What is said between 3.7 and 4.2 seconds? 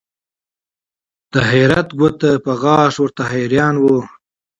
وه